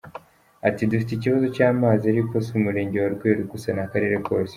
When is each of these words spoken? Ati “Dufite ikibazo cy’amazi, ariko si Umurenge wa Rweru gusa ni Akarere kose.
Ati 0.67 0.81
“Dufite 0.89 1.11
ikibazo 1.15 1.45
cy’amazi, 1.55 2.03
ariko 2.07 2.33
si 2.45 2.51
Umurenge 2.59 2.95
wa 2.97 3.09
Rweru 3.15 3.41
gusa 3.51 3.67
ni 3.73 3.81
Akarere 3.85 4.17
kose. 4.27 4.49